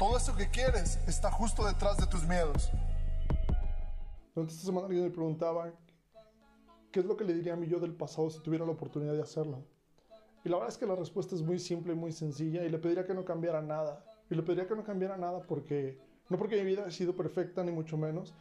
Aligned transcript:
Todo 0.00 0.16
eso 0.16 0.34
que 0.34 0.48
quieres 0.48 0.98
está 1.06 1.30
justo 1.30 1.62
detrás 1.62 1.98
de 1.98 2.06
tus 2.06 2.26
miedos. 2.26 2.70
Durante 4.34 4.54
esta 4.54 4.64
semana 4.64 4.86
alguien 4.86 5.04
me 5.04 5.10
preguntaba 5.10 5.74
qué 6.90 7.00
es 7.00 7.04
lo 7.04 7.18
que 7.18 7.24
le 7.24 7.34
diría 7.34 7.52
a 7.52 7.56
mí 7.56 7.66
yo 7.66 7.78
del 7.78 7.92
pasado 7.92 8.30
si 8.30 8.40
tuviera 8.40 8.64
la 8.64 8.72
oportunidad 8.72 9.12
de 9.12 9.20
hacerlo. 9.20 9.62
Y 10.42 10.48
la 10.48 10.56
verdad 10.56 10.70
es 10.70 10.78
que 10.78 10.86
la 10.86 10.96
respuesta 10.96 11.34
es 11.34 11.42
muy 11.42 11.58
simple 11.58 11.92
y 11.92 11.96
muy 11.96 12.12
sencilla 12.12 12.64
y 12.64 12.70
le 12.70 12.78
pediría 12.78 13.04
que 13.04 13.12
no 13.12 13.26
cambiara 13.26 13.60
nada. 13.60 14.02
Y 14.30 14.36
le 14.36 14.42
pediría 14.42 14.66
que 14.66 14.74
no 14.74 14.84
cambiara 14.84 15.18
nada 15.18 15.42
porque, 15.42 15.98
no 16.30 16.38
porque 16.38 16.56
mi 16.56 16.64
vida 16.64 16.80
haya 16.80 16.90
sido 16.90 17.14
perfecta 17.14 17.62
ni 17.62 17.70
mucho 17.70 17.98
menos, 17.98 18.32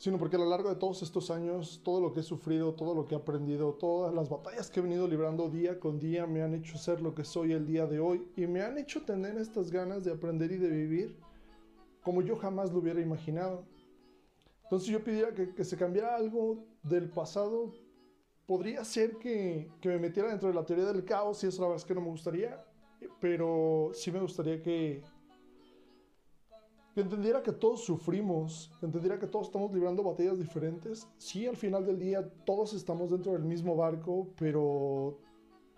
sino 0.00 0.16
porque 0.16 0.36
a 0.36 0.38
lo 0.38 0.46
largo 0.46 0.70
de 0.70 0.76
todos 0.76 1.02
estos 1.02 1.30
años, 1.30 1.82
todo 1.84 2.00
lo 2.00 2.14
que 2.14 2.20
he 2.20 2.22
sufrido, 2.22 2.72
todo 2.72 2.94
lo 2.94 3.04
que 3.04 3.14
he 3.14 3.18
aprendido, 3.18 3.74
todas 3.74 4.14
las 4.14 4.30
batallas 4.30 4.70
que 4.70 4.80
he 4.80 4.82
venido 4.82 5.06
librando 5.06 5.50
día 5.50 5.78
con 5.78 5.98
día 5.98 6.26
me 6.26 6.40
han 6.42 6.54
hecho 6.54 6.78
ser 6.78 7.02
lo 7.02 7.14
que 7.14 7.22
soy 7.22 7.52
el 7.52 7.66
día 7.66 7.84
de 7.84 8.00
hoy 8.00 8.26
y 8.34 8.46
me 8.46 8.62
han 8.62 8.78
hecho 8.78 9.02
tener 9.02 9.36
estas 9.36 9.70
ganas 9.70 10.02
de 10.02 10.12
aprender 10.12 10.52
y 10.52 10.56
de 10.56 10.70
vivir 10.70 11.18
como 12.02 12.22
yo 12.22 12.34
jamás 12.36 12.72
lo 12.72 12.78
hubiera 12.78 12.98
imaginado. 12.98 13.66
Entonces 14.62 14.88
yo 14.88 15.04
pediría 15.04 15.34
que, 15.34 15.54
que 15.54 15.64
se 15.66 15.76
cambiara 15.76 16.16
algo 16.16 16.64
del 16.82 17.10
pasado. 17.10 17.70
Podría 18.46 18.82
ser 18.86 19.18
que, 19.18 19.70
que 19.82 19.90
me 19.90 19.98
metiera 19.98 20.30
dentro 20.30 20.48
de 20.48 20.54
la 20.54 20.64
teoría 20.64 20.86
del 20.86 21.04
caos 21.04 21.44
y 21.44 21.48
eso 21.48 21.60
la 21.60 21.68
verdad 21.68 21.82
es 21.82 21.86
que 21.86 21.94
no 21.94 22.00
me 22.00 22.08
gustaría, 22.08 22.64
pero 23.20 23.90
sí 23.92 24.10
me 24.10 24.20
gustaría 24.20 24.62
que, 24.62 25.02
que 26.94 27.02
entendiera 27.02 27.42
que 27.42 27.52
todos 27.52 27.84
sufrimos, 27.84 28.70
que 28.80 28.86
entendiera 28.86 29.18
que 29.18 29.26
todos 29.26 29.46
estamos 29.46 29.72
librando 29.72 30.02
batallas 30.02 30.38
diferentes. 30.38 31.06
Sí, 31.18 31.46
al 31.46 31.56
final 31.56 31.86
del 31.86 31.98
día 31.98 32.28
todos 32.44 32.72
estamos 32.72 33.10
dentro 33.10 33.32
del 33.32 33.44
mismo 33.44 33.76
barco, 33.76 34.28
pero 34.38 35.18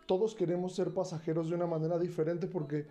todos 0.07 0.35
queremos 0.35 0.75
ser 0.75 0.93
pasajeros 0.95 1.51
de 1.51 1.57
una 1.57 1.67
manera 1.67 1.99
diferente 1.99 2.47
porque 2.47 2.87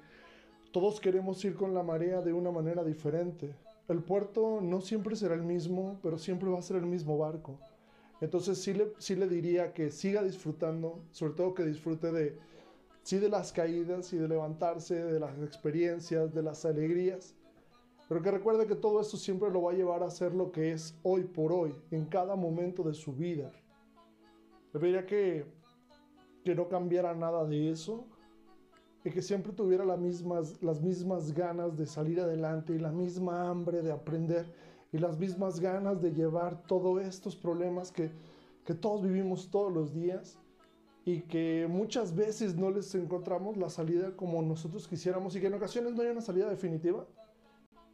todos 0.71 0.99
queremos 0.99 1.43
ir 1.43 1.55
con 1.55 1.73
la 1.73 1.83
marea 1.83 2.21
de 2.21 2.31
una 2.31 2.51
manera 2.51 2.83
diferente. 2.83 3.55
El 3.87 4.03
puerto 4.03 4.61
no 4.61 4.81
siempre 4.81 5.15
será 5.15 5.33
el 5.33 5.43
mismo, 5.43 5.99
pero 6.03 6.17
siempre 6.17 6.49
va 6.49 6.59
a 6.59 6.63
ser 6.63 6.77
el 6.77 6.85
mismo 6.85 7.17
barco. 7.17 7.59
Entonces 8.21 8.59
sí 8.59 8.75
le, 8.75 8.93
sí 8.99 9.15
le 9.15 9.27
diría 9.27 9.73
que 9.73 9.89
siga 9.89 10.21
disfrutando, 10.21 11.03
sobre 11.11 11.33
todo 11.33 11.55
que 11.55 11.65
disfrute 11.65 12.11
de, 12.11 12.37
sí 13.01 13.17
de 13.17 13.29
las 13.29 13.51
caídas 13.51 14.13
y 14.13 14.17
de 14.17 14.27
levantarse, 14.27 15.03
de 15.03 15.19
las 15.19 15.35
experiencias, 15.39 16.31
de 16.31 16.43
las 16.43 16.63
alegrías 16.65 17.35
pero 18.11 18.21
que 18.21 18.31
recuerde 18.31 18.67
que 18.67 18.75
todo 18.75 18.99
esto 18.99 19.15
siempre 19.15 19.49
lo 19.49 19.61
va 19.61 19.71
a 19.71 19.73
llevar 19.73 20.03
a 20.03 20.09
ser 20.09 20.33
lo 20.33 20.51
que 20.51 20.73
es 20.73 20.99
hoy 21.01 21.23
por 21.23 21.53
hoy, 21.53 21.73
en 21.91 22.03
cada 22.03 22.35
momento 22.35 22.83
de 22.83 22.93
su 22.93 23.13
vida. 23.13 23.53
Le 24.73 24.79
pediría 24.81 25.05
que, 25.05 25.45
que 26.43 26.53
no 26.53 26.67
cambiara 26.67 27.15
nada 27.15 27.45
de 27.45 27.71
eso 27.71 28.03
y 29.05 29.11
que 29.11 29.21
siempre 29.21 29.53
tuviera 29.53 29.85
las 29.85 29.97
mismas, 29.97 30.61
las 30.61 30.81
mismas 30.81 31.31
ganas 31.31 31.77
de 31.77 31.85
salir 31.85 32.19
adelante 32.19 32.73
y 32.73 32.79
la 32.79 32.91
misma 32.91 33.47
hambre 33.47 33.81
de 33.81 33.93
aprender 33.93 34.45
y 34.91 34.97
las 34.97 35.17
mismas 35.17 35.61
ganas 35.61 36.01
de 36.01 36.11
llevar 36.11 36.63
todos 36.63 37.01
estos 37.01 37.37
problemas 37.37 37.93
que, 37.93 38.11
que 38.65 38.73
todos 38.73 39.03
vivimos 39.03 39.49
todos 39.49 39.71
los 39.71 39.93
días 39.93 40.37
y 41.05 41.21
que 41.21 41.65
muchas 41.69 42.13
veces 42.13 42.57
no 42.57 42.71
les 42.71 42.93
encontramos 42.93 43.55
la 43.55 43.69
salida 43.69 44.17
como 44.17 44.41
nosotros 44.41 44.85
quisiéramos 44.85 45.33
y 45.37 45.39
que 45.39 45.47
en 45.47 45.53
ocasiones 45.53 45.93
no 45.93 46.01
hay 46.01 46.09
una 46.09 46.19
salida 46.19 46.49
definitiva 46.49 47.07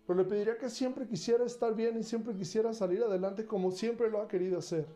pero 0.07 0.19
le 0.19 0.25
pediría 0.25 0.57
que 0.57 0.69
siempre 0.69 1.05
quisiera 1.05 1.43
estar 1.43 1.75
bien 1.75 1.97
y 1.97 2.03
siempre 2.03 2.33
quisiera 2.33 2.73
salir 2.73 3.03
adelante 3.03 3.45
como 3.45 3.71
siempre 3.71 4.09
lo 4.09 4.21
ha 4.21 4.27
querido 4.29 4.59
hacer. 4.59 4.87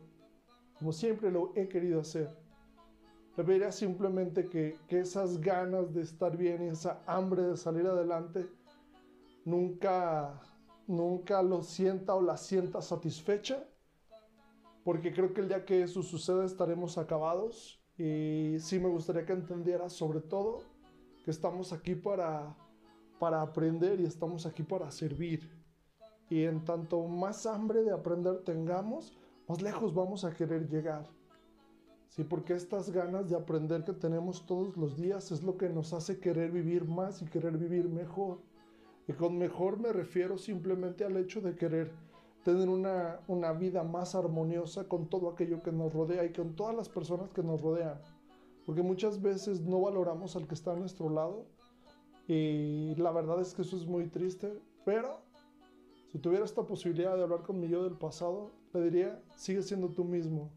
Como 0.79 0.93
siempre 0.93 1.29
lo 1.29 1.51
he 1.53 1.67
querido 1.67 1.99
hacer. 1.99 2.29
Le 3.35 3.43
pediría 3.43 3.73
simplemente 3.73 4.47
que, 4.47 4.77
que 4.87 5.01
esas 5.01 5.41
ganas 5.41 5.93
de 5.93 6.01
estar 6.01 6.37
bien 6.37 6.63
y 6.63 6.69
esa 6.69 7.03
hambre 7.05 7.43
de 7.43 7.57
salir 7.57 7.85
adelante 7.87 8.47
nunca, 9.43 10.41
nunca 10.87 11.43
lo 11.43 11.61
sienta 11.61 12.15
o 12.15 12.21
la 12.21 12.37
sienta 12.37 12.81
satisfecha. 12.81 13.67
Porque 14.85 15.11
creo 15.11 15.33
que 15.33 15.41
el 15.41 15.49
día 15.49 15.65
que 15.65 15.83
eso 15.83 16.03
suceda 16.03 16.45
estaremos 16.45 16.97
acabados. 16.97 17.83
Y 17.97 18.55
sí 18.59 18.79
me 18.79 18.87
gustaría 18.87 19.25
que 19.25 19.33
entendiera 19.33 19.89
sobre 19.89 20.21
todo 20.21 20.59
que 21.25 21.31
estamos 21.31 21.73
aquí 21.73 21.95
para 21.95 22.55
para 23.21 23.43
aprender 23.43 23.99
y 23.99 24.05
estamos 24.05 24.47
aquí 24.47 24.63
para 24.63 24.89
servir. 24.89 25.47
Y 26.27 26.43
en 26.45 26.65
tanto 26.65 27.03
más 27.03 27.45
hambre 27.45 27.83
de 27.83 27.91
aprender 27.91 28.39
tengamos, 28.39 29.15
más 29.47 29.61
lejos 29.61 29.93
vamos 29.93 30.25
a 30.25 30.33
querer 30.33 30.67
llegar. 30.67 31.07
Sí, 32.07 32.23
porque 32.23 32.55
estas 32.55 32.89
ganas 32.89 33.29
de 33.29 33.35
aprender 33.35 33.83
que 33.83 33.93
tenemos 33.93 34.47
todos 34.47 34.75
los 34.75 34.97
días 34.97 35.31
es 35.31 35.43
lo 35.43 35.55
que 35.55 35.69
nos 35.69 35.93
hace 35.93 36.19
querer 36.19 36.49
vivir 36.49 36.85
más 36.85 37.21
y 37.21 37.25
querer 37.25 37.59
vivir 37.59 37.87
mejor. 37.89 38.39
Y 39.07 39.13
con 39.13 39.37
mejor 39.37 39.77
me 39.77 39.93
refiero 39.93 40.39
simplemente 40.39 41.05
al 41.05 41.15
hecho 41.15 41.41
de 41.41 41.55
querer 41.55 41.91
tener 42.43 42.69
una, 42.69 43.19
una 43.27 43.53
vida 43.53 43.83
más 43.83 44.15
armoniosa 44.15 44.85
con 44.85 45.07
todo 45.07 45.29
aquello 45.29 45.61
que 45.61 45.71
nos 45.71 45.93
rodea 45.93 46.25
y 46.25 46.33
con 46.33 46.55
todas 46.55 46.75
las 46.75 46.89
personas 46.89 47.31
que 47.33 47.43
nos 47.43 47.61
rodean. 47.61 48.01
Porque 48.65 48.81
muchas 48.81 49.21
veces 49.21 49.61
no 49.61 49.79
valoramos 49.79 50.35
al 50.35 50.47
que 50.47 50.55
está 50.55 50.71
a 50.71 50.75
nuestro 50.75 51.07
lado 51.07 51.45
y 52.27 52.95
la 52.95 53.11
verdad 53.11 53.41
es 53.41 53.53
que 53.53 53.63
eso 53.63 53.75
es 53.75 53.85
muy 53.85 54.07
triste, 54.07 54.53
pero 54.85 55.19
si 56.11 56.19
tuviera 56.19 56.43
esta 56.43 56.63
posibilidad 56.63 57.15
de 57.15 57.23
hablar 57.23 57.41
con 57.43 57.59
mi 57.59 57.69
yo 57.69 57.83
del 57.83 57.97
pasado, 57.97 58.51
le 58.73 58.81
diría, 58.83 59.21
sigue 59.35 59.61
siendo 59.61 59.89
tú 59.89 60.03
mismo. 60.03 60.51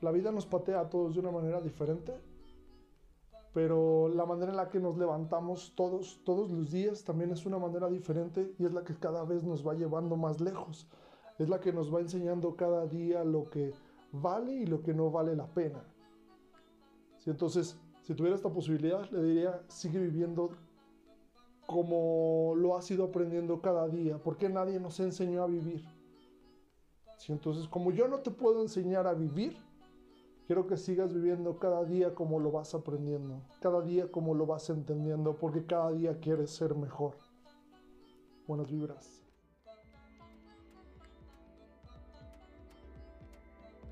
La 0.00 0.12
vida 0.12 0.30
nos 0.30 0.46
patea 0.46 0.80
a 0.80 0.88
todos 0.88 1.14
de 1.14 1.20
una 1.20 1.32
manera 1.32 1.60
diferente, 1.60 2.14
pero 3.52 4.08
la 4.08 4.24
manera 4.26 4.52
en 4.52 4.56
la 4.56 4.68
que 4.68 4.78
nos 4.78 4.96
levantamos 4.96 5.72
todos, 5.74 6.20
todos 6.24 6.50
los 6.52 6.70
días 6.70 7.02
también 7.04 7.32
es 7.32 7.44
una 7.46 7.58
manera 7.58 7.88
diferente 7.88 8.54
y 8.58 8.64
es 8.64 8.72
la 8.72 8.84
que 8.84 8.94
cada 8.94 9.24
vez 9.24 9.42
nos 9.42 9.66
va 9.66 9.74
llevando 9.74 10.16
más 10.16 10.40
lejos. 10.40 10.88
Es 11.38 11.48
la 11.48 11.60
que 11.60 11.72
nos 11.72 11.92
va 11.92 12.00
enseñando 12.00 12.54
cada 12.54 12.86
día 12.86 13.24
lo 13.24 13.50
que 13.50 13.72
vale 14.12 14.52
y 14.52 14.66
lo 14.66 14.82
que 14.82 14.94
no 14.94 15.10
vale 15.10 15.34
la 15.34 15.46
pena. 15.46 15.82
entonces, 17.26 17.78
si 18.02 18.14
tuviera 18.14 18.36
esta 18.36 18.50
posibilidad, 18.50 19.08
le 19.10 19.22
diría, 19.22 19.62
sigue 19.68 19.98
viviendo 19.98 20.50
como 21.70 22.54
lo 22.56 22.76
has 22.76 22.90
ido 22.90 23.04
aprendiendo 23.04 23.60
cada 23.60 23.86
día, 23.86 24.18
porque 24.18 24.48
nadie 24.48 24.80
nos 24.80 24.98
enseñó 24.98 25.44
a 25.44 25.46
vivir. 25.46 25.84
Entonces, 27.28 27.68
como 27.68 27.92
yo 27.92 28.08
no 28.08 28.18
te 28.18 28.32
puedo 28.32 28.60
enseñar 28.60 29.06
a 29.06 29.14
vivir, 29.14 29.56
quiero 30.48 30.66
que 30.66 30.76
sigas 30.76 31.14
viviendo 31.14 31.60
cada 31.60 31.84
día 31.84 32.12
como 32.12 32.40
lo 32.40 32.50
vas 32.50 32.74
aprendiendo, 32.74 33.40
cada 33.60 33.82
día 33.82 34.10
como 34.10 34.34
lo 34.34 34.46
vas 34.46 34.68
entendiendo, 34.68 35.36
porque 35.36 35.64
cada 35.64 35.92
día 35.92 36.18
quieres 36.18 36.50
ser 36.50 36.74
mejor. 36.74 37.14
Buenas 38.48 38.68
vibras. 38.68 39.22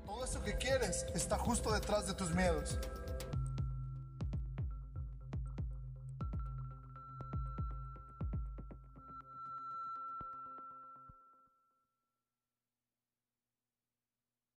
Todo 0.05 0.25
eso 0.25 0.43
que 0.43 0.57
quieres 0.57 1.05
está 1.15 1.37
justo 1.37 1.71
detrás 1.71 2.07
de 2.07 2.13
tus 2.13 2.35
miedos. 2.35 2.77